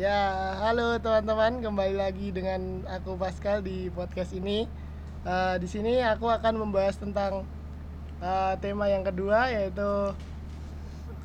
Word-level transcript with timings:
Ya, 0.00 0.56
halo 0.64 0.96
teman-teman, 0.96 1.60
kembali 1.60 1.92
lagi 1.92 2.32
dengan 2.32 2.88
aku 2.88 3.20
Pascal 3.20 3.60
di 3.60 3.92
podcast 3.92 4.32
ini. 4.32 4.64
Eh, 5.28 5.56
di 5.60 5.68
sini 5.68 6.00
aku 6.00 6.24
akan 6.24 6.56
membahas 6.56 6.96
tentang 6.96 7.44
eh, 8.24 8.54
tema 8.64 8.88
yang 8.88 9.04
kedua 9.04 9.52
yaitu 9.52 10.16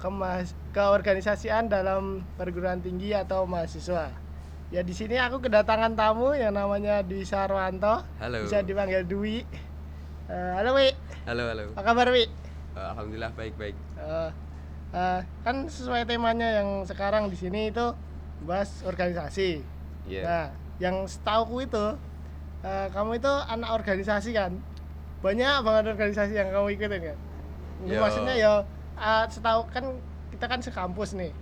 kemas 0.04 0.52
keorganisasian 0.76 1.72
dalam 1.72 2.28
perguruan 2.36 2.84
tinggi 2.84 3.16
atau 3.16 3.48
mahasiswa. 3.48 4.12
Ya 4.76 4.84
di 4.84 4.92
sini 4.92 5.16
aku 5.24 5.40
kedatangan 5.40 5.96
tamu 5.96 6.36
yang 6.36 6.52
namanya 6.52 7.00
Dwi 7.00 7.24
Sarwanto, 7.24 8.04
Halo. 8.20 8.44
bisa 8.44 8.60
dipanggil 8.60 9.08
Dwi. 9.08 9.48
Eh, 10.28 10.52
halo 10.60 10.76
Wi, 10.76 10.92
Halo, 11.24 11.48
halo. 11.48 11.72
apa 11.80 11.96
kabar 11.96 12.12
Wi? 12.12 12.28
Eh, 12.76 12.86
Alhamdulillah 12.92 13.32
baik-baik. 13.40 13.76
Eh, 14.04 14.30
eh, 15.00 15.20
kan 15.48 15.64
sesuai 15.64 16.04
temanya 16.04 16.60
yang 16.60 16.84
sekarang 16.84 17.32
di 17.32 17.40
sini 17.40 17.72
itu 17.72 17.96
bahas 18.46 18.82
organisasi. 18.86 19.62
Iya. 20.06 20.22
Nah, 20.24 20.46
yang 20.78 21.04
setauku 21.06 21.66
itu 21.66 21.86
eh, 22.62 22.88
kamu 22.94 23.18
itu 23.18 23.34
anak 23.50 23.70
organisasi 23.74 24.32
kan? 24.32 24.56
Banyak 25.20 25.66
banget 25.66 25.84
organisasi 25.98 26.34
yang 26.38 26.50
kamu 26.54 26.68
ikutin 26.78 27.02
kan? 27.14 27.18
Yo. 27.84 28.00
Maksudnya 28.00 28.36
ya 28.38 28.54
eh, 28.96 29.26
setahu 29.28 29.66
kan 29.70 29.86
kita 30.32 30.46
kan 30.46 30.60
sekampus 30.62 31.18
nih. 31.18 31.34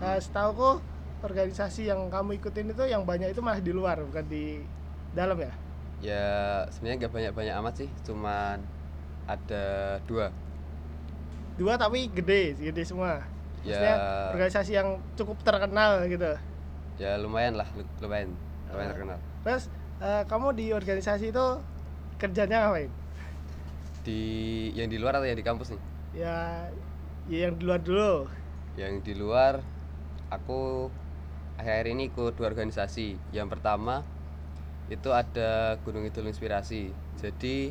Eh, 0.00 0.18
setauku 0.22 0.80
organisasi 1.22 1.86
yang 1.86 2.10
kamu 2.10 2.38
ikutin 2.38 2.74
itu 2.74 2.82
yang 2.86 3.06
banyak 3.06 3.30
itu 3.30 3.38
malah 3.38 3.62
di 3.62 3.70
luar 3.70 4.02
bukan 4.02 4.26
di 4.26 4.62
dalam 5.14 5.38
ya? 5.38 5.52
Ya 6.02 6.26
sebenarnya 6.74 7.06
nggak 7.06 7.14
banyak-banyak 7.14 7.54
amat 7.62 7.74
sih, 7.78 7.90
cuman 8.02 8.58
ada 9.30 9.64
dua. 10.10 10.34
Dua 11.54 11.78
tapi 11.78 12.10
gede, 12.10 12.58
gede 12.58 12.82
semua. 12.82 13.22
Maksudnya 13.62 13.94
Ya. 13.94 14.34
organisasi 14.34 14.72
yang 14.74 14.98
cukup 15.14 15.38
terkenal 15.46 16.02
gitu. 16.10 16.34
Ya 17.00 17.16
lumayan 17.16 17.56
lah, 17.56 17.68
lu- 17.72 17.88
lumayan, 18.04 18.36
lumayan 18.68 18.88
Eh. 18.88 18.92
terkenal. 18.94 19.18
Terus 19.42 19.64
eh, 20.02 20.22
kamu 20.28 20.46
di 20.52 20.66
organisasi 20.74 21.30
itu 21.30 21.46
kerjanya 22.18 22.68
ngapain? 22.68 22.90
Di 24.02 24.20
yang 24.74 24.90
di 24.90 24.98
luar 24.98 25.18
atau 25.18 25.26
yang 25.26 25.38
di 25.38 25.46
kampus 25.46 25.72
nih? 25.72 25.82
Ya, 26.12 26.66
ya 27.30 27.38
yang 27.48 27.54
di 27.56 27.64
luar 27.64 27.80
dulu. 27.80 28.26
Yang 28.74 28.94
di 29.06 29.12
luar, 29.14 29.62
aku 30.28 30.90
akhir-akhir 31.56 31.86
ini 31.92 32.02
ikut 32.10 32.34
dua 32.34 32.50
organisasi. 32.50 33.14
Yang 33.30 33.48
pertama 33.58 34.02
itu 34.90 35.08
ada 35.14 35.78
Gunung 35.86 36.04
Kidul 36.10 36.28
Inspirasi. 36.28 36.90
Jadi 37.16 37.70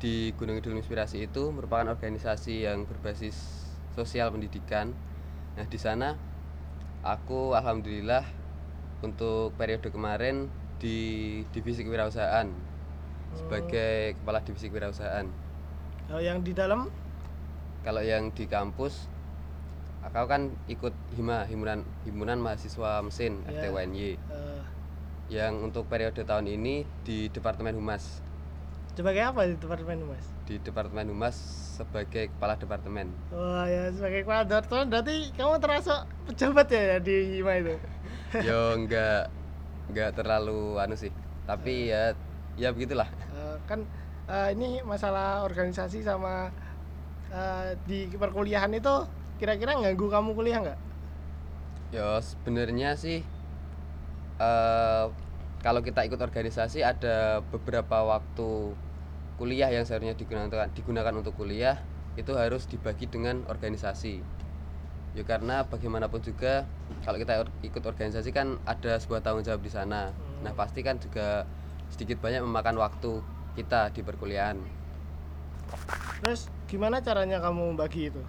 di 0.00 0.32
Gunung 0.34 0.56
Kidul 0.58 0.80
Inspirasi 0.80 1.28
itu 1.28 1.52
merupakan 1.52 1.92
organisasi 1.92 2.64
yang 2.64 2.88
berbasis 2.88 3.36
sosial 3.92 4.32
pendidikan. 4.32 4.90
Nah 5.54 5.66
di 5.68 5.78
sana 5.78 6.16
aku 7.04 7.52
alhamdulillah 7.52 8.24
untuk 9.04 9.52
periode 9.60 9.92
kemarin 9.92 10.48
di 10.80 10.96
divisi 11.52 11.84
kewirausahaan. 11.84 12.48
Sebagai 13.36 14.16
kepala 14.16 14.40
divisi 14.40 14.72
kewirausahaan. 14.72 15.28
Oh, 16.08 16.20
yang 16.20 16.40
di 16.40 16.56
dalam? 16.56 16.88
Kalau 17.84 18.00
yang 18.00 18.32
di 18.32 18.48
kampus, 18.48 19.04
aku 20.00 20.24
kan 20.24 20.48
ikut 20.72 20.96
hima 21.12 21.44
himpunan 21.44 21.84
himpunan 22.08 22.40
mahasiswa 22.40 23.04
mesin 23.04 23.44
Iya. 23.44 23.68
FTWNY 23.68 24.00
eh, 24.16 24.62
yang 25.28 25.60
untuk 25.60 25.84
periode 25.88 26.24
tahun 26.24 26.48
ini 26.48 26.88
di 27.04 27.28
Departemen 27.28 27.76
Humas 27.76 28.24
sebagai 28.94 29.22
apa 29.26 29.40
di 29.50 29.54
departemen 29.58 30.06
mas? 30.06 30.34
di 30.44 30.60
Departemen 30.60 31.08
Humas 31.08 31.36
sebagai 31.80 32.28
kepala 32.28 32.54
departemen. 32.60 33.08
Wah 33.32 33.64
ya 33.64 33.88
sebagai 33.90 34.28
kepala 34.28 34.44
departemen 34.44 34.92
berarti 34.92 35.32
kamu 35.34 35.56
termasuk 35.56 36.00
pejabat 36.28 36.66
ya, 36.68 36.82
ya 36.84 36.98
di 37.00 37.16
HIMA 37.40 37.52
itu? 37.64 37.74
Yo 38.48 38.60
enggak 38.76 39.32
enggak 39.88 40.10
terlalu 40.12 40.76
anu 40.76 40.94
sih, 41.00 41.12
tapi 41.48 41.88
ya 41.88 42.12
ya 42.60 42.68
begitulah. 42.76 43.08
Eh, 43.32 43.56
kan 43.64 43.88
eh, 44.28 44.52
ini 44.52 44.84
masalah 44.84 45.48
organisasi 45.48 46.04
sama 46.04 46.52
eh, 47.32 47.72
di 47.88 48.12
perkuliahan 48.12 48.70
itu 48.76 48.94
kira-kira 49.40 49.80
ganggu 49.80 50.06
kamu 50.12 50.30
kuliah 50.36 50.60
nggak? 50.60 50.80
Yo 51.96 52.20
sebenarnya 52.20 53.00
sih 53.00 53.24
eh 54.34 55.04
kalau 55.64 55.80
kita 55.80 56.04
ikut 56.04 56.20
organisasi 56.20 56.84
ada 56.84 57.40
beberapa 57.48 58.04
waktu 58.04 58.76
kuliah 59.40 59.72
yang 59.72 59.88
seharusnya 59.88 60.12
digunakan 60.12 60.68
digunakan 60.76 61.14
untuk 61.16 61.32
kuliah 61.40 61.80
itu 62.20 62.36
harus 62.36 62.68
dibagi 62.68 63.08
dengan 63.08 63.48
organisasi. 63.48 64.20
Ya 65.16 65.24
karena 65.24 65.64
bagaimanapun 65.64 66.20
juga 66.20 66.68
kalau 67.00 67.16
kita 67.16 67.48
ikut 67.64 67.80
organisasi 67.80 68.28
kan 68.28 68.60
ada 68.68 69.00
sebuah 69.00 69.24
tanggung 69.24 69.40
jawab 69.40 69.64
di 69.64 69.72
sana. 69.72 70.12
Nah, 70.44 70.52
pasti 70.52 70.84
kan 70.84 71.00
juga 71.00 71.48
sedikit 71.88 72.20
banyak 72.20 72.44
memakan 72.44 72.76
waktu 72.76 73.24
kita 73.56 73.88
di 73.96 74.04
perkuliahan. 74.04 74.60
Terus 76.20 76.52
gimana 76.68 77.00
caranya 77.00 77.40
kamu 77.40 77.78
bagi 77.78 78.12
itu? 78.12 78.20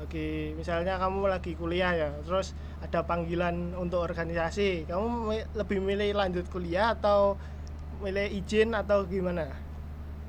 Bagi 0.00 0.56
misalnya 0.56 0.96
kamu 0.96 1.28
lagi 1.28 1.52
kuliah 1.52 1.92
ya, 1.92 2.08
terus 2.24 2.56
ada 2.80 3.04
panggilan 3.04 3.76
untuk 3.76 4.00
organisasi, 4.00 4.88
kamu 4.88 5.36
lebih 5.52 5.76
milih 5.76 6.16
lanjut 6.16 6.48
kuliah 6.48 6.96
atau 6.96 7.36
milih 8.00 8.32
izin 8.32 8.72
atau 8.72 9.04
gimana? 9.04 9.44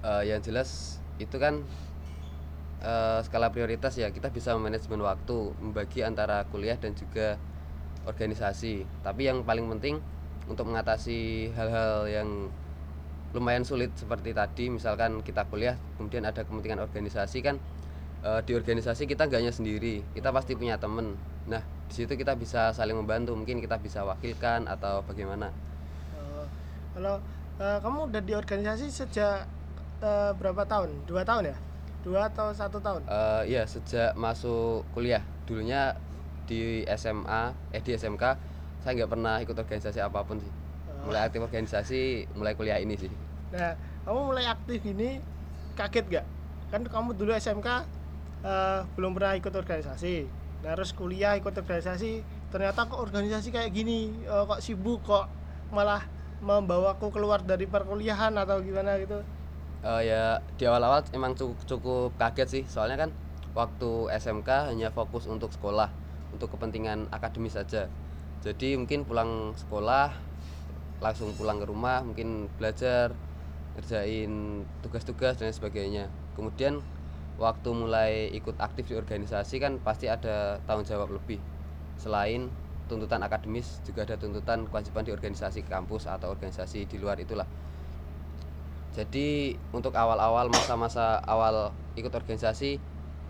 Eh, 0.03 0.27
yang 0.27 0.43
jelas 0.43 0.99
itu 1.23 1.39
kan 1.39 1.63
eh, 2.83 3.19
skala 3.23 3.47
prioritas 3.55 3.95
ya 3.95 4.11
kita 4.11 4.27
bisa 4.27 4.59
manajemen 4.59 5.07
waktu 5.07 5.55
membagi 5.63 6.03
antara 6.03 6.43
kuliah 6.51 6.75
dan 6.75 6.91
juga 6.91 7.39
organisasi 8.03 8.83
tapi 9.07 9.29
yang 9.29 9.45
paling 9.47 9.69
penting 9.77 10.03
untuk 10.51 10.67
mengatasi 10.67 11.53
hal-hal 11.55 12.09
yang 12.11 12.29
lumayan 13.31 13.63
sulit 13.63 13.93
seperti 13.95 14.35
tadi 14.35 14.67
misalkan 14.67 15.23
kita 15.23 15.47
kuliah 15.47 15.77
kemudian 15.95 16.27
ada 16.27 16.43
kepentingan 16.43 16.83
organisasi 16.83 17.39
kan 17.39 17.55
eh, 18.21 18.41
di 18.45 18.51
organisasi 18.53 19.05
kita 19.05 19.25
nggak 19.27 19.39
hanya 19.41 19.53
sendiri 19.53 20.01
kita 20.13 20.29
pasti 20.29 20.53
punya 20.53 20.77
temen 20.77 21.17
nah 21.45 21.61
di 21.61 21.93
situ 21.93 22.13
kita 22.13 22.37
bisa 22.37 22.71
saling 22.71 22.95
membantu 22.95 23.33
mungkin 23.35 23.59
kita 23.59 23.75
bisa 23.81 24.05
wakilkan 24.05 24.69
atau 24.69 25.01
bagaimana 25.03 25.49
Eh, 26.15 26.45
kalau 26.93 27.17
eh, 27.57 27.77
kamu 27.81 27.99
udah 28.13 28.21
di 28.21 28.33
organisasi 28.37 28.87
sejak 28.87 29.45
eh, 30.01 30.31
berapa 30.37 30.63
tahun? 30.63 31.05
Dua 31.09 31.21
tahun 31.25 31.51
ya? 31.51 31.57
Dua 32.01 32.29
atau 32.29 32.49
satu 32.53 32.81
tahun? 32.81 33.05
Eh 33.05 33.53
ya 33.53 33.63
sejak 33.65 34.13
masuk 34.17 34.85
kuliah 34.93 35.21
dulunya 35.45 35.93
di 36.45 36.81
SMA 36.95 37.53
eh 37.71 37.81
di 37.81 37.93
SMK 37.93 38.23
saya 38.81 38.91
nggak 38.97 39.11
pernah 39.11 39.37
ikut 39.39 39.53
organisasi 39.53 40.01
apa 40.01 40.25
pun 40.25 40.41
sih 40.41 40.51
mulai 41.05 41.25
aktif 41.25 41.41
organisasi 41.41 42.01
mulai 42.33 42.53
kuliah 42.53 42.77
ini 42.81 42.97
sih 42.97 43.09
Nah, 43.51 43.75
kamu 44.07 44.31
mulai 44.31 44.47
aktif 44.47 44.79
ini 44.87 45.19
kaget 45.75 46.05
gak? 46.07 46.25
Kan 46.71 46.81
kamu 46.87 47.13
dulu 47.19 47.35
SMK 47.35 47.67
eh, 48.45 48.79
belum 48.97 49.17
pernah 49.17 49.33
ikut 49.37 49.53
organisasi. 49.53 50.15
Nah, 50.61 50.77
terus 50.77 50.93
kuliah 50.93 51.33
ikut 51.37 51.53
organisasi, 51.53 52.21
ternyata 52.53 52.85
kok 52.85 53.01
organisasi 53.01 53.49
kayak 53.49 53.73
gini, 53.73 54.13
eh, 54.25 54.43
kok 54.45 54.61
sibuk 54.61 55.01
kok 55.05 55.25
malah 55.73 56.05
membawaku 56.41 57.13
keluar 57.13 57.41
dari 57.45 57.69
perkuliahan 57.69 58.33
atau 58.33 58.61
gimana 58.61 58.97
gitu. 58.97 59.21
Eh 59.81 60.01
ya 60.13 60.37
di 60.57 60.69
awal-awal 60.69 61.01
emang 61.13 61.33
cukup, 61.33 61.57
cukup 61.65 62.09
kaget 62.17 62.47
sih 62.49 62.63
soalnya 62.69 63.07
kan 63.07 63.09
waktu 63.57 64.13
SMK 64.13 64.69
hanya 64.69 64.93
fokus 64.93 65.25
untuk 65.25 65.49
sekolah 65.49 65.89
untuk 66.31 66.53
kepentingan 66.55 67.11
akademis 67.11 67.57
saja 67.59 67.91
jadi 68.41 68.79
mungkin 68.79 69.03
pulang 69.03 69.53
sekolah 69.57 70.13
langsung 71.03 71.33
pulang 71.35 71.59
ke 71.59 71.65
rumah 71.67 72.05
mungkin 72.05 72.47
belajar 72.55 73.11
ngerjain 73.75 74.63
tugas-tugas 74.85 75.35
dan 75.41 75.51
sebagainya 75.51 76.07
kemudian 76.37 76.79
waktu 77.41 77.69
mulai 77.73 78.29
ikut 78.37 78.61
aktif 78.61 78.85
di 78.85 78.93
organisasi 78.93 79.57
kan 79.57 79.81
pasti 79.81 80.05
ada 80.05 80.61
tanggung 80.69 80.85
jawab 80.85 81.09
lebih 81.09 81.41
selain 81.97 82.53
tuntutan 82.85 83.25
akademis 83.25 83.81
juga 83.81 84.05
ada 84.05 84.15
tuntutan 84.21 84.69
kewajiban 84.69 85.01
di 85.01 85.11
organisasi 85.11 85.65
kampus 85.65 86.05
atau 86.05 86.29
organisasi 86.29 86.85
di 86.85 87.01
luar 87.01 87.17
itulah 87.17 87.49
jadi 88.91 89.55
untuk 89.73 89.95
awal-awal 89.95 90.51
masa-masa 90.51 91.23
awal 91.23 91.73
ikut 91.97 92.11
organisasi 92.11 92.77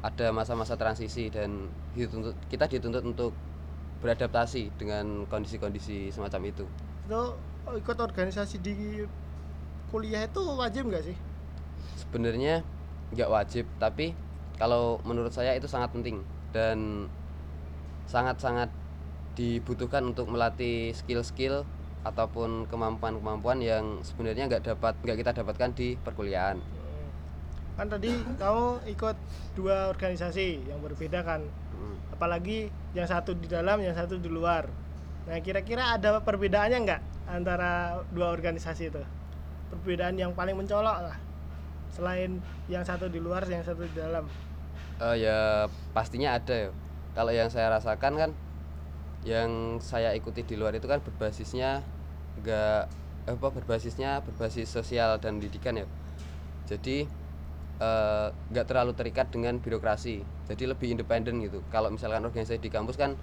ada 0.01 0.33
masa-masa 0.33 0.73
transisi 0.73 1.29
dan 1.29 1.69
dituntut, 1.93 2.33
kita 2.49 2.65
dituntut 2.65 3.05
untuk 3.05 3.31
beradaptasi 4.01 4.73
dengan 4.81 5.29
kondisi-kondisi 5.29 6.09
semacam 6.09 6.49
itu. 6.49 6.65
Itu 7.05 7.37
ikut 7.77 7.97
organisasi 8.01 8.57
di 8.57 9.05
kuliah 9.93 10.25
itu 10.25 10.41
wajib 10.41 10.89
nggak 10.89 11.05
sih? 11.05 11.17
Sebenarnya 12.01 12.65
nggak 13.11 13.29
wajib, 13.29 13.65
tapi 13.77 14.15
kalau 14.55 14.99
menurut 15.03 15.33
saya 15.33 15.55
itu 15.57 15.67
sangat 15.67 15.91
penting 15.91 16.23
dan 16.55 17.07
sangat-sangat 18.07 18.67
dibutuhkan 19.35 20.03
untuk 20.03 20.27
melatih 20.27 20.91
skill-skill 20.91 21.63
ataupun 22.01 22.65
kemampuan-kemampuan 22.67 23.61
yang 23.61 24.01
sebenarnya 24.01 24.49
nggak 24.49 24.63
dapat 24.73 24.93
nggak 25.05 25.17
kita 25.21 25.31
dapatkan 25.43 25.69
di 25.75 25.95
perkuliahan. 26.01 26.57
Kan 27.79 27.87
tadi 27.87 28.11
kamu 28.37 28.83
ikut 28.93 29.15
dua 29.55 29.89
organisasi 29.89 30.67
yang 30.67 30.83
berbeda 30.83 31.23
kan. 31.23 31.41
Hmm. 31.71 31.95
Apalagi 32.11 32.67
yang 32.91 33.07
satu 33.07 33.33
di 33.33 33.47
dalam, 33.47 33.79
yang 33.79 33.95
satu 33.95 34.19
di 34.19 34.27
luar. 34.27 34.67
Nah, 35.25 35.37
kira-kira 35.39 35.95
ada 35.95 36.19
perbedaannya 36.19 36.77
nggak 36.83 37.01
antara 37.31 38.01
dua 38.11 38.33
organisasi 38.33 38.91
itu? 38.91 39.01
Perbedaan 39.71 40.19
yang 40.19 40.35
paling 40.35 40.57
mencolok 40.57 40.97
lah. 41.07 41.17
Selain 41.91 42.39
yang 42.71 42.83
satu 42.87 43.11
di 43.11 43.19
luar, 43.19 43.43
yang 43.51 43.63
satu 43.63 43.83
di 43.83 43.95
dalam. 43.95 44.23
Eh, 45.01 45.15
ya 45.27 45.67
pastinya 45.91 46.37
ada 46.37 46.69
ya. 46.69 46.69
Kalau 47.11 47.31
yang 47.35 47.51
saya 47.51 47.67
rasakan 47.73 48.13
kan 48.15 48.31
yang 49.27 49.77
saya 49.83 50.15
ikuti 50.17 50.41
di 50.41 50.55
luar 50.57 50.73
itu 50.73 50.87
kan 50.89 51.03
berbasisnya 51.03 51.83
enggak 52.41 52.89
apa 53.29 53.47
berbasisnya 53.53 54.25
berbasis 54.25 54.71
sosial 54.71 55.19
dan 55.19 55.37
pendidikan 55.37 55.83
ya. 55.83 55.87
Jadi 56.69 57.03
eh, 57.81 58.27
nggak 58.31 58.65
terlalu 58.69 58.95
terikat 58.95 59.27
dengan 59.33 59.59
birokrasi. 59.59 60.23
Jadi 60.47 60.63
lebih 60.69 60.95
independen 60.95 61.43
gitu. 61.43 61.59
Kalau 61.73 61.91
misalkan 61.91 62.23
organisasi 62.23 62.61
di 62.63 62.71
kampus 62.71 62.95
kan 62.95 63.19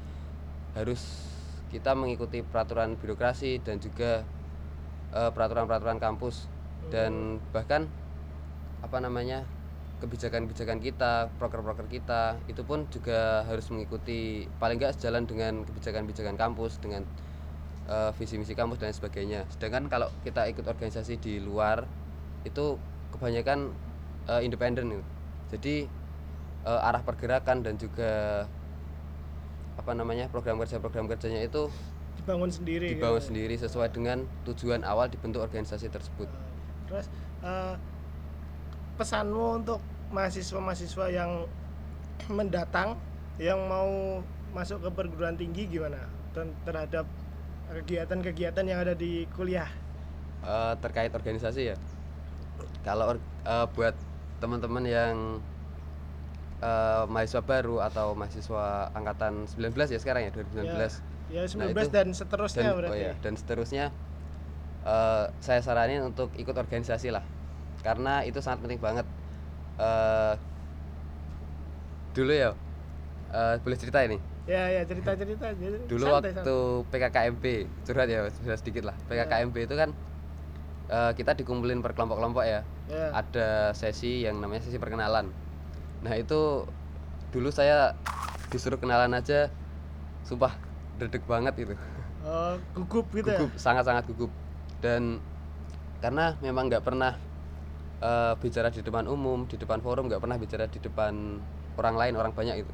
harus 0.76 1.00
kita 1.68 1.92
mengikuti 1.96 2.44
peraturan 2.44 3.00
birokrasi 3.00 3.64
dan 3.64 3.80
juga 3.80 4.26
eh, 5.16 5.30
peraturan-peraturan 5.32 5.96
kampus. 5.96 6.50
Dan 6.88 7.36
bahkan 7.52 7.84
apa 8.78 8.98
namanya 8.98 9.42
kebijakan-kebijakan 9.98 10.78
kita, 10.78 11.26
proker-proker 11.42 11.90
kita 11.90 12.38
itu 12.46 12.62
pun 12.62 12.86
juga 12.86 13.42
harus 13.50 13.66
mengikuti 13.74 14.46
paling 14.62 14.78
nggak 14.78 14.94
sejalan 14.94 15.26
dengan 15.26 15.66
kebijakan-kebijakan 15.66 16.38
kampus 16.38 16.78
dengan 16.78 17.02
eh, 17.90 18.10
visi 18.14 18.38
misi 18.38 18.54
kampus 18.54 18.78
dan 18.78 18.94
sebagainya. 18.94 19.42
Sedangkan 19.50 19.90
kalau 19.90 20.06
kita 20.22 20.46
ikut 20.46 20.62
organisasi 20.62 21.18
di 21.18 21.42
luar 21.42 21.82
itu 22.46 22.78
kebanyakan 23.10 23.74
eh, 24.30 24.46
independen. 24.46 25.02
Jadi 25.50 25.90
eh, 26.62 26.86
arah 26.86 27.02
pergerakan 27.02 27.66
dan 27.66 27.74
juga 27.74 28.46
apa 29.74 29.92
namanya 29.94 30.26
program 30.30 30.58
kerja 30.58 30.78
program 30.78 31.06
kerjanya 31.06 31.42
itu 31.42 31.70
Dibangun 32.18 32.50
sendiri. 32.50 32.98
dibangun 32.98 33.22
gitu. 33.22 33.28
sendiri 33.30 33.54
sesuai 33.54 33.94
dengan 33.94 34.26
tujuan 34.42 34.82
awal 34.82 35.06
dibentuk 35.06 35.38
organisasi 35.42 35.90
tersebut. 35.90 36.26
Terus 36.86 37.06
eh, 37.42 37.74
pesanmu 38.98 39.62
untuk 39.62 39.78
mahasiswa-mahasiswa 40.10 41.06
yang 41.08 41.46
mendatang 42.26 42.98
yang 43.38 43.62
mau 43.64 44.18
masuk 44.50 44.82
ke 44.82 44.90
perguruan 44.90 45.38
tinggi 45.38 45.70
gimana 45.70 46.02
dan 46.34 46.50
terhadap 46.66 47.06
kegiatan-kegiatan 47.70 48.64
yang 48.66 48.82
ada 48.82 48.92
di 48.92 49.22
kuliah? 49.30 49.70
Eh, 50.42 50.74
terkait 50.80 51.10
organisasi 51.10 51.72
ya 51.72 51.76
kalau 52.82 53.14
eh, 53.14 53.66
buat 53.72 53.94
teman-teman 54.38 54.82
yang 54.82 55.14
eh, 56.58 57.04
mahasiswa 57.06 57.38
baru 57.40 57.78
atau 57.80 58.18
mahasiswa 58.18 58.90
angkatan 58.92 59.46
19 59.46 59.94
ya 59.94 59.98
sekarang 59.98 60.26
ya 60.26 60.30
2019 60.34 61.06
Ya 61.28 61.44
19 61.44 61.60
Nah, 61.60 61.68
itu- 61.68 61.92
dan 61.92 62.08
seterusnya 62.10 62.62
dan 62.64 62.72
berarti. 62.72 62.90
oh 62.90 62.96
ya, 62.98 63.12
dan 63.20 63.34
seterusnya 63.36 63.84
eh, 64.82 65.24
saya 65.38 65.60
saranin 65.60 66.02
untuk 66.02 66.32
ikut 66.34 66.56
organisasi 66.56 67.12
lah 67.12 67.22
karena 67.82 68.22
itu 68.26 68.38
sangat 68.42 68.64
penting 68.66 68.80
banget. 68.80 69.06
Eh, 69.78 70.34
dulu 72.16 72.32
ya 72.34 72.50
eh, 73.30 73.54
boleh 73.62 73.78
cerita 73.78 74.02
ini? 74.02 74.18
Ya 74.48 74.64
ya 74.72 74.82
cerita-cerita 74.88 75.52
jadi 75.60 75.76
dulu 75.84 76.04
santai, 76.08 76.32
waktu 76.32 76.56
PKKMB 76.88 77.44
curhat 77.84 78.08
ya 78.08 78.20
sudah 78.32 78.56
sedikit 78.56 78.88
lah. 78.88 78.96
PKKMB 79.06 79.56
itu 79.68 79.74
kan 79.76 79.90
eh, 80.88 81.12
kita 81.14 81.36
dikumpulin 81.36 81.84
per 81.84 81.92
kelompok-kelompok 81.94 82.44
ya. 82.44 82.64
Santai. 82.88 82.96
Ya. 82.96 83.12
ada 83.12 83.48
sesi 83.76 84.24
yang 84.24 84.40
namanya 84.40 84.64
sesi 84.64 84.80
perkenalan. 84.80 85.28
Nah 86.00 86.14
itu 86.16 86.64
dulu 87.28 87.52
saya 87.52 87.92
disuruh 88.48 88.80
kenalan 88.80 89.12
aja 89.12 89.52
sumpah 90.24 90.56
dedek 90.96 91.28
banget 91.28 91.52
itu 91.60 91.76
Oh, 92.24 92.56
gugup 92.74 93.06
gitu 93.12 93.28
gugup 93.28 93.52
sangat-sangat 93.60 94.08
gugup. 94.08 94.32
Dan 94.80 95.20
karena 96.00 96.34
memang 96.40 96.72
nggak 96.72 96.82
pernah 96.82 97.20
eh, 98.02 98.34
bicara 98.38 98.68
di 98.70 98.80
depan 98.82 99.06
umum 99.06 99.46
di 99.46 99.56
depan 99.58 99.82
forum 99.82 100.06
nggak 100.10 100.22
pernah 100.22 100.38
bicara 100.38 100.66
di 100.66 100.78
depan 100.78 101.42
orang 101.78 101.94
lain 101.94 102.14
orang 102.18 102.32
banyak 102.34 102.66
itu 102.66 102.72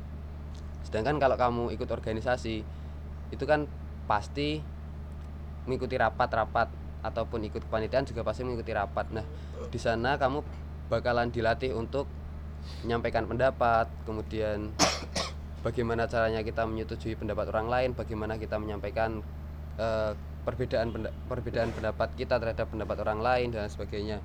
sedangkan 0.85 1.17
kalau 1.17 1.37
kamu 1.37 1.62
ikut 1.75 1.88
organisasi 1.88 2.62
itu 3.32 3.44
kan 3.49 3.67
pasti 4.05 4.61
mengikuti 5.65 5.97
rapat-rapat 5.97 6.69
ataupun 7.05 7.44
ikut 7.49 7.69
kepanitiaan 7.69 8.09
juga 8.09 8.25
pasti 8.25 8.44
mengikuti 8.44 8.73
rapat. 8.73 9.12
Nah 9.12 9.25
di 9.69 9.76
sana 9.76 10.17
kamu 10.17 10.41
bakalan 10.88 11.29
dilatih 11.29 11.77
untuk 11.77 12.09
menyampaikan 12.85 13.29
pendapat 13.29 13.88
kemudian 14.09 14.73
bagaimana 15.67 16.09
caranya 16.09 16.41
kita 16.41 16.65
menyetujui 16.65 17.17
pendapat 17.17 17.53
orang 17.53 17.69
lain 17.69 17.91
bagaimana 17.93 18.41
kita 18.41 18.56
menyampaikan 18.56 19.20
eh, 19.77 20.12
perbedaan 20.44 20.93
perbedaan 21.29 21.73
pendapat 21.77 22.09
kita 22.17 22.41
terhadap 22.41 22.69
pendapat 22.73 22.97
orang 23.05 23.20
lain 23.20 23.49
dan 23.53 23.69
sebagainya 23.69 24.20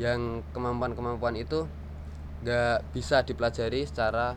yang 0.00 0.42
kemampuan-kemampuan 0.50 1.38
itu 1.38 1.70
nggak 2.42 2.92
bisa 2.92 3.22
dipelajari 3.22 3.86
secara 3.86 4.34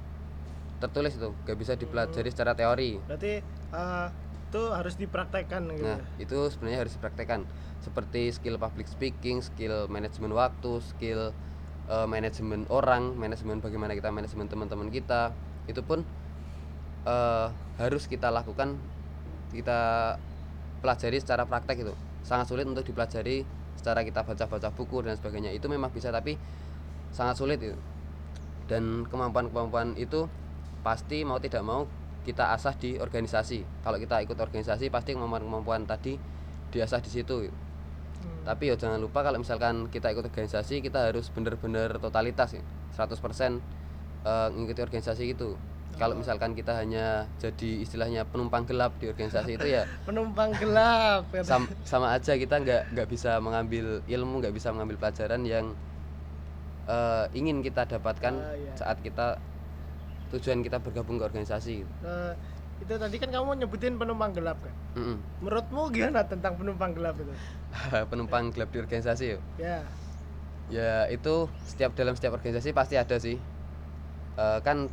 tertulis 0.78 1.18
itu 1.18 1.34
nggak 1.34 1.58
bisa 1.58 1.74
dipelajari 1.74 2.30
secara 2.30 2.54
teori 2.54 3.02
Berarti 3.10 3.42
eh, 3.74 4.08
itu 4.48 4.62
harus 4.72 4.96
dipraktekkan 4.96 5.68
gitu. 5.76 5.84
Nah, 5.84 6.00
itu 6.16 6.38
sebenarnya 6.48 6.80
harus 6.88 6.94
dipraktekkan 6.96 7.44
seperti 7.84 8.32
skill 8.32 8.56
public 8.56 8.88
speaking, 8.88 9.44
skill 9.44 9.92
manajemen 9.92 10.32
waktu, 10.32 10.80
skill 10.80 11.36
eh, 11.92 12.08
manajemen 12.08 12.64
orang, 12.72 13.12
manajemen 13.20 13.60
bagaimana 13.60 13.92
kita 13.92 14.08
manajemen 14.08 14.48
teman-teman 14.48 14.88
kita. 14.88 15.36
Itu 15.68 15.84
pun 15.84 16.08
eh, 17.04 17.48
harus 17.76 18.08
kita 18.08 18.32
lakukan 18.32 18.80
kita 19.52 20.16
pelajari 20.80 21.20
secara 21.20 21.44
praktek 21.44 21.84
itu. 21.84 21.94
Sangat 22.24 22.48
sulit 22.48 22.64
untuk 22.64 22.88
dipelajari 22.88 23.44
secara 23.88 24.04
kita 24.04 24.20
baca-baca 24.28 24.68
buku 24.76 25.00
dan 25.08 25.16
sebagainya. 25.16 25.56
Itu 25.56 25.72
memang 25.72 25.96
bisa 25.96 26.12
tapi 26.12 26.36
sangat 27.16 27.40
sulit 27.40 27.64
itu. 27.64 27.80
Dan 28.68 29.08
kemampuan-kemampuan 29.08 29.96
itu 29.96 30.28
pasti 30.84 31.24
mau 31.24 31.40
tidak 31.40 31.64
mau 31.64 31.88
kita 32.28 32.52
asah 32.52 32.76
di 32.76 33.00
organisasi. 33.00 33.64
Kalau 33.88 33.96
kita 33.96 34.20
ikut 34.28 34.36
organisasi 34.36 34.92
pasti 34.92 35.16
kemampuan-kemampuan 35.16 35.88
tadi 35.88 36.20
diasah 36.76 37.00
di 37.00 37.08
situ. 37.08 37.48
Hmm. 37.48 38.44
Tapi 38.44 38.68
ya 38.68 38.76
jangan 38.76 39.00
lupa 39.00 39.24
kalau 39.24 39.40
misalkan 39.40 39.88
kita 39.88 40.12
ikut 40.12 40.28
organisasi 40.28 40.84
kita 40.84 41.08
harus 41.08 41.32
benar-benar 41.32 41.96
totalitas 42.04 42.60
ya. 42.60 42.64
100% 42.92 43.16
eh, 44.28 44.48
mengikuti 44.52 44.84
organisasi 44.84 45.32
itu. 45.32 45.56
Kalau 45.96 46.20
misalkan 46.20 46.52
kita 46.52 46.76
hanya 46.76 47.32
jadi 47.40 47.80
istilahnya 47.80 48.28
penumpang 48.28 48.68
gelap 48.68 49.00
di 49.00 49.08
organisasi 49.08 49.56
itu 49.56 49.68
ya 49.72 49.88
Penumpang 50.08 50.52
gelap. 50.60 51.32
sam- 51.48 51.72
sama 51.88 52.12
aja 52.12 52.36
kita 52.36 52.60
nggak 52.60 52.92
nggak 52.92 53.08
bisa 53.08 53.40
mengambil 53.40 54.04
ilmu, 54.04 54.44
nggak 54.44 54.52
bisa 54.52 54.76
mengambil 54.76 55.00
pelajaran 55.00 55.48
yang 55.48 55.66
eh, 56.88 57.26
ingin 57.34 57.64
kita 57.64 57.88
dapatkan 57.88 58.34
Ah, 58.36 58.54
iya. 58.54 58.74
saat 58.76 59.00
kita 59.00 59.40
tujuan 60.36 60.60
kita 60.60 60.84
bergabung 60.84 61.18
ke 61.18 61.24
organisasi. 61.24 61.88
Eh, 61.88 62.34
itu 62.84 62.94
tadi 62.94 63.16
kan 63.18 63.32
kamu 63.32 63.64
nyebutin 63.64 63.96
penumpang 63.96 64.36
gelap 64.36 64.60
kan. 64.60 64.76
Mm-mm. 65.00 65.18
Menurutmu 65.42 65.82
gimana 65.90 66.22
tentang 66.28 66.60
penumpang 66.60 66.92
gelap 66.94 67.16
itu? 67.16 67.34
penumpang 68.12 68.52
gelap 68.52 68.70
di 68.70 68.78
organisasi 68.84 69.26
ya. 69.34 69.40
Ya. 69.58 69.78
ya 70.68 70.92
itu 71.08 71.48
setiap 71.64 71.96
dalam 71.96 72.14
setiap 72.14 72.36
organisasi 72.36 72.76
pasti 72.76 73.00
ada 73.00 73.18
sih 73.18 73.40
Eh, 74.38 74.60
kan 74.62 74.86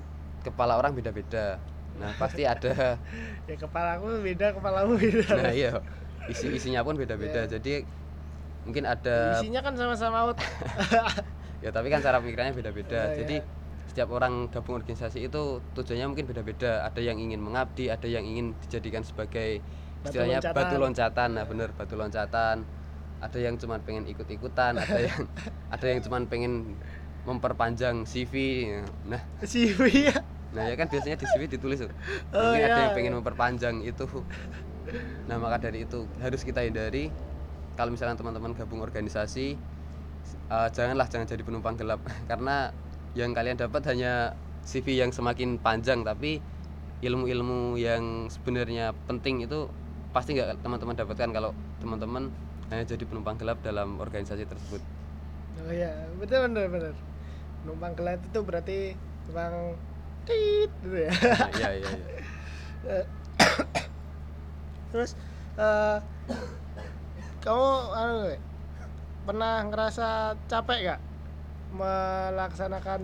kepala 0.44 0.76
orang 0.76 0.92
beda-beda. 0.92 1.56
Nah 1.96 2.12
pasti 2.20 2.44
ada. 2.44 3.00
Ya 3.48 3.60
kepalaku 3.60 4.24
beda, 4.24 4.56
kepalamu 4.56 4.96
beda. 4.96 5.36
nah 5.36 5.52
iya. 5.52 5.80
Isi 6.28 6.48
isinya 6.52 6.80
pun 6.80 6.96
beda-beda. 6.96 7.44
Jadi 7.44 7.84
mungkin 8.64 8.88
ada 8.88 9.36
Isinya 9.36 9.60
kan 9.60 9.76
sama-sama 9.76 10.32
out. 10.32 10.40
ya 11.64 11.68
tapi 11.68 11.92
kan 11.92 12.00
cara 12.00 12.20
pemikirannya 12.20 12.56
beda-beda. 12.56 13.12
Iya, 13.12 13.16
jadi 13.24 13.36
iya. 13.44 13.88
setiap 13.88 14.08
orang 14.16 14.48
gabung 14.48 14.80
organisasi 14.80 15.28
itu 15.28 15.60
tujuannya 15.76 16.06
mungkin 16.08 16.24
beda-beda. 16.24 16.88
Ada 16.88 17.00
yang 17.04 17.20
ingin 17.20 17.40
mengabdi 17.44 17.92
ada 17.92 18.08
yang 18.08 18.24
ingin 18.24 18.56
dijadikan 18.64 19.04
sebagai 19.04 19.60
Batu 19.60 20.20
istilahnya 20.20 20.40
loncatan. 20.40 20.56
batu 20.56 20.76
loncatan. 20.80 21.28
Nah 21.36 21.44
bener 21.44 21.68
batu 21.76 21.94
loncatan. 22.00 22.56
Ada 23.20 23.38
yang 23.40 23.54
cuman 23.56 23.80
pengen 23.84 24.04
ikut-ikutan 24.08 24.76
ada 24.80 25.00
yang 25.00 25.20
ada 25.74 25.86
yang 25.88 26.00
cuman 26.00 26.28
pengen 26.28 26.76
memperpanjang 27.24 28.04
CV 28.04 28.68
nah. 29.04 29.20
CV 29.44 30.12
ya. 30.12 30.16
Nah 30.54 30.62
ya 30.70 30.74
kan 30.78 30.86
biasanya 30.86 31.16
di 31.18 31.26
CV 31.26 31.42
ditulis 31.50 31.78
tuh 31.82 31.90
Oh, 32.32 32.54
mungkin 32.54 32.62
ada 32.62 32.78
iya, 32.78 32.86
yang 32.86 32.94
pengen 32.94 33.12
iya. 33.12 33.18
memperpanjang 33.18 33.76
itu 33.82 34.06
nah 35.28 35.36
maka 35.40 35.56
dari 35.70 35.84
itu 35.88 36.04
harus 36.20 36.44
kita 36.44 36.60
hindari. 36.60 37.08
Kalau 37.74 37.90
misalnya 37.90 38.14
teman-teman 38.14 38.54
gabung 38.54 38.78
organisasi 38.84 39.56
eh, 40.54 40.68
janganlah 40.76 41.06
jangan 41.10 41.26
jadi 41.26 41.42
penumpang 41.42 41.74
gelap. 41.80 42.00
Karena 42.30 42.70
yang 43.18 43.32
kalian 43.34 43.56
dapat 43.58 43.82
hanya 43.90 44.34
CV 44.64 45.00
yang 45.00 45.10
semakin 45.12 45.60
panjang 45.60 46.04
tapi 46.04 46.40
ilmu-ilmu 47.04 47.76
yang 47.76 48.28
sebenarnya 48.32 48.96
penting 49.08 49.44
itu 49.44 49.68
pasti 50.14 50.36
nggak 50.38 50.62
teman-teman 50.64 50.94
dapatkan 50.96 51.30
kalau 51.34 51.50
teman-teman 51.82 52.30
hanya 52.72 52.84
jadi 52.88 53.04
penumpang 53.04 53.36
gelap 53.36 53.60
dalam 53.60 54.00
organisasi 54.00 54.44
tersebut. 54.48 54.80
Oh 55.60 55.70
iya, 55.72 55.90
betul 56.20 56.38
benar 56.50 56.66
benar. 56.74 56.94
Penumpang 57.62 57.92
gelap 57.98 58.20
itu 58.28 58.38
berarti 58.48 58.78
bang 59.30 59.56
tit 60.24 60.70
gitu 60.80 60.96
ya. 60.98 61.10
iya 61.54 61.68
iya 61.78 61.90
iya 61.94 62.12
Eh, 62.84 63.04
terus 64.90 65.16
eh, 65.56 65.98
kamu 67.40 67.66
anu 67.90 68.16
pernah 69.24 69.64
ngerasa 69.64 70.08
capek 70.44 70.78
gak 70.86 71.00
melaksanakan 71.72 73.00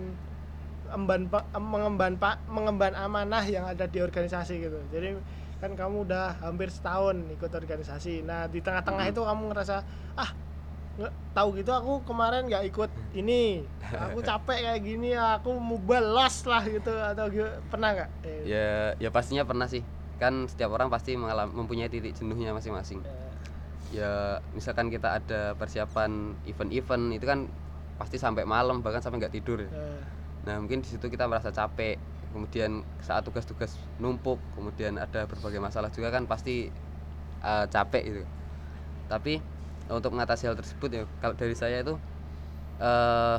emban 0.91 1.21
mengemban 1.57 2.13
pak 2.15 2.37
mengemban 2.45 2.93
amanah 2.93 3.41
yang 3.41 3.63
ada 3.63 3.85
di 3.85 3.99
organisasi 3.99 4.61
gitu 4.61 4.79
jadi 4.89 5.17
kan 5.57 5.73
kamu 5.73 6.03
udah 6.03 6.41
hampir 6.41 6.67
setahun 6.67 7.15
ikut 7.31 7.49
organisasi 7.49 8.21
nah 8.21 8.45
di 8.45 8.59
tengah-tengah 8.59 9.05
Hmm. 9.07 9.13
itu 9.13 9.21
kamu 9.23 9.43
ngerasa 9.49 9.75
ah 10.13 10.29
tahu 11.31 11.55
gitu 11.55 11.71
aku 11.71 12.03
kemarin 12.03 12.47
nggak 12.47 12.63
ikut 12.67 12.89
ini. 13.15 13.63
Aku 14.11 14.19
capek 14.19 14.57
kayak 14.67 14.81
gini 14.83 15.15
aku 15.15 15.55
mau 15.55 15.79
balas 15.79 16.43
lah 16.43 16.63
gitu 16.67 16.91
atau 16.91 17.25
gi- 17.31 17.59
pernah 17.71 17.89
nggak? 17.95 18.09
Eh, 18.27 18.41
ya 18.51 18.67
ya 18.99 19.09
pastinya 19.09 19.43
pernah 19.47 19.67
sih. 19.71 19.83
Kan 20.19 20.45
setiap 20.51 20.75
orang 20.75 20.91
pasti 20.91 21.15
mengalami 21.15 21.55
mempunyai 21.55 21.87
titik 21.87 22.13
jenuhnya 22.19 22.51
masing-masing. 22.51 22.99
Eh, 23.01 23.31
ya 23.95 24.37
misalkan 24.51 24.91
kita 24.91 25.17
ada 25.19 25.55
persiapan 25.55 26.35
event-event 26.45 27.03
itu 27.15 27.25
kan 27.25 27.39
pasti 27.95 28.17
sampai 28.19 28.43
malam 28.43 28.83
bahkan 28.83 28.99
sampai 28.99 29.17
nggak 29.23 29.35
tidur. 29.39 29.59
Eh, 29.65 30.01
nah 30.45 30.59
mungkin 30.59 30.83
di 30.83 30.89
situ 30.91 31.07
kita 31.07 31.25
merasa 31.31 31.49
capek. 31.49 31.95
Kemudian 32.31 32.79
saat 33.03 33.27
tugas-tugas 33.27 33.75
numpuk 33.99 34.39
kemudian 34.55 34.95
ada 34.95 35.27
berbagai 35.27 35.59
masalah 35.59 35.91
juga 35.91 36.11
kan 36.15 36.23
pasti 36.31 36.71
eh, 37.43 37.65
capek 37.71 38.03
itu 38.07 38.23
tapi 39.11 39.43
untuk 39.95 40.15
mengatasi 40.15 40.47
hal 40.47 40.55
tersebut 40.55 40.89
ya 40.91 41.03
kalau 41.19 41.35
dari 41.35 41.55
saya 41.55 41.83
itu 41.83 41.95
eh 42.81 43.37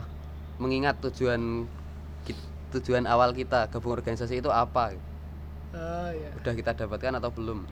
mengingat 0.60 1.00
tujuan 1.02 1.66
tujuan 2.72 3.04
awal 3.04 3.36
kita 3.36 3.68
gabung 3.68 3.92
organisasi 3.92 4.40
itu 4.40 4.48
apa 4.48 4.96
oh, 5.76 6.08
ya. 6.12 6.30
udah 6.40 6.52
kita 6.56 6.72
dapatkan 6.72 7.20
atau 7.20 7.30
belum 7.32 7.68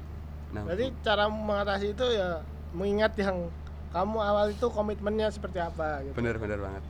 nah 0.53 0.67
Berarti 0.67 0.93
cara 1.01 1.25
mengatasi 1.31 1.97
itu 1.97 2.07
ya 2.11 2.45
mengingat 2.77 3.17
yang 3.17 3.49
kamu 3.91 4.19
awal 4.21 4.47
itu 4.53 4.67
komitmennya 4.69 5.33
seperti 5.33 5.59
apa 5.59 6.05
gitu. 6.05 6.15
bener-bener 6.15 6.61
banget 6.61 6.85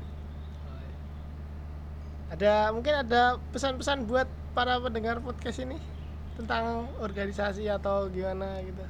Ada 2.31 2.71
mungkin 2.71 2.95
ada 2.95 3.43
pesan-pesan 3.51 4.07
buat 4.07 4.31
para 4.55 4.79
pendengar 4.79 5.19
podcast 5.19 5.67
ini 5.67 5.75
tentang 6.39 6.87
organisasi 7.03 7.67
atau 7.67 8.07
gimana 8.07 8.63
gitu. 8.63 8.87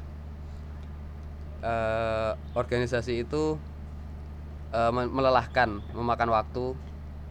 Eh, 1.63 2.33
organisasi 2.57 3.25
itu 3.25 3.59
me- 4.71 5.11
melelahkan, 5.11 5.83
memakan 5.95 6.31
waktu 6.31 6.79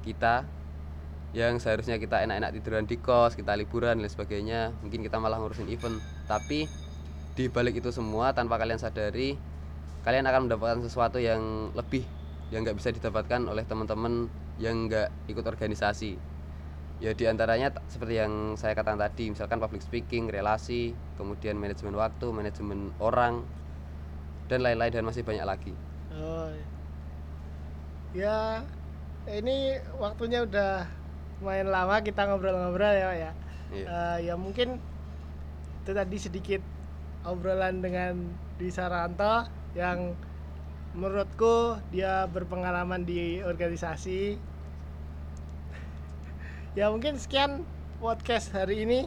kita 0.04 0.44
yang 1.32 1.62
seharusnya 1.62 2.02
kita 2.02 2.26
enak-enak 2.26 2.52
tiduran 2.58 2.86
di 2.90 2.98
kos, 2.98 3.38
kita 3.38 3.54
liburan 3.54 4.02
dan 4.02 4.10
sebagainya, 4.10 4.74
mungkin 4.82 5.06
kita 5.06 5.22
malah 5.22 5.38
ngurusin 5.38 5.70
event. 5.70 6.02
Tapi 6.26 6.66
di 7.38 7.46
balik 7.48 7.78
itu 7.80 7.94
semua 7.94 8.34
tanpa 8.34 8.58
kalian 8.58 8.82
sadari, 8.82 9.38
kalian 10.02 10.26
akan 10.26 10.50
mendapatkan 10.50 10.82
sesuatu 10.84 11.22
yang 11.22 11.70
lebih 11.78 12.04
yang 12.50 12.66
nggak 12.66 12.82
bisa 12.82 12.90
didapatkan 12.90 13.46
oleh 13.46 13.62
teman-teman 13.62 14.26
yang 14.58 14.90
nggak 14.90 15.14
ikut 15.30 15.46
organisasi. 15.46 16.18
Ya 17.00 17.14
di 17.16 17.30
antaranya 17.30 17.72
seperti 17.88 18.20
yang 18.20 18.58
saya 18.60 18.74
katakan 18.76 19.00
tadi, 19.00 19.32
misalkan 19.32 19.62
public 19.62 19.86
speaking, 19.86 20.28
relasi, 20.28 20.98
kemudian 21.16 21.56
manajemen 21.56 21.96
waktu, 21.96 22.28
manajemen 22.34 22.92
orang, 23.00 23.46
dan 24.50 24.66
lain-lain 24.66 24.92
dan 24.92 25.06
masih 25.06 25.22
banyak 25.22 25.46
lagi. 25.46 25.74
Oh. 26.18 26.50
Ya 28.18 28.66
ini 29.30 29.78
waktunya 30.02 30.42
udah 30.42 30.90
lumayan 31.40 31.70
lama 31.70 32.02
kita 32.02 32.26
ngobrol-ngobrol 32.26 32.90
ya, 32.98 33.06
Pak 33.06 33.18
ya. 33.18 33.32
Iya. 33.70 33.86
Eh, 33.86 34.18
ya 34.26 34.34
mungkin 34.34 34.82
itu 35.86 35.92
tadi 35.94 36.18
sedikit 36.18 36.62
obrolan 37.24 37.86
dengan 37.86 38.34
Dwi 38.58 38.74
Saranto 38.74 39.46
yang 39.78 40.18
menurutku 40.98 41.78
dia 41.94 42.26
berpengalaman 42.26 43.06
di 43.06 43.46
organisasi 43.46 44.42
ya 46.78 46.90
mungkin 46.90 47.22
sekian 47.22 47.62
podcast 48.02 48.50
hari 48.58 48.90
ini 48.90 49.06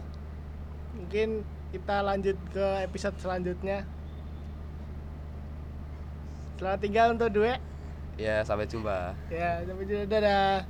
mungkin 0.94 1.42
kita 1.74 2.06
lanjut 2.06 2.38
ke 2.54 2.66
episode 2.86 3.18
selanjutnya 3.18 3.82
selamat 6.58 6.78
tinggal 6.80 7.06
untuk 7.14 7.30
dua 7.32 7.56
Ya, 8.20 8.44
sampai 8.44 8.68
jumpa. 8.68 9.16
ya 9.32 9.64
sampai 9.64 9.84
jumpa. 9.88 10.04
Dadah 10.04 10.68